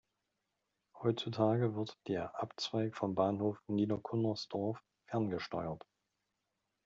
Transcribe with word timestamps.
Heutzutage 0.99 1.75
wird 1.75 1.95
der 2.07 2.41
Abzweig 2.41 2.95
vom 2.95 3.13
Bahnhof 3.13 3.61
Niedercunnersdorf 3.67 4.81
ferngesteuert. 5.05 5.85